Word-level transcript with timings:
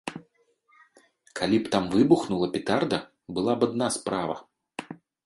Калі 1.39 1.59
б 1.67 1.73
там 1.75 1.85
выбухнула 1.93 2.47
петарда, 2.55 2.99
была 3.37 3.53
б 3.61 3.69
адна 3.71 3.87
справа. 3.97 4.35